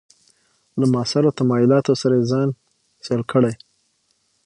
له 0.79 0.85
معاصرو 0.93 1.35
تمایلاتو 1.39 1.93
سره 2.01 2.27
ځان 2.31 2.47
سیال 3.05 3.21
کړي. 3.31 3.53